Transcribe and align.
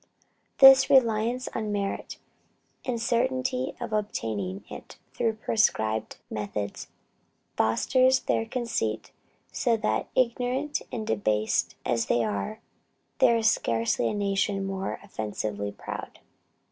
This 0.57 0.89
reliance 0.89 1.47
on 1.53 1.71
'merit,' 1.71 2.17
and 2.83 2.99
certainty 2.99 3.75
of 3.79 3.93
obtaining 3.93 4.63
it 4.67 4.97
through 5.13 5.33
prescribed 5.33 6.17
methods, 6.27 6.87
fosters 7.55 8.21
their 8.21 8.47
conceit, 8.47 9.11
so 9.51 9.77
that 9.77 10.09
ignorant 10.15 10.81
and 10.91 11.05
debased 11.05 11.75
as 11.85 12.07
they 12.07 12.23
are, 12.23 12.61
"there 13.19 13.37
is 13.37 13.51
scarcely 13.51 14.09
a 14.09 14.15
nation 14.15 14.65
more 14.65 14.99
offensively 15.03 15.71
proud." 15.71 16.17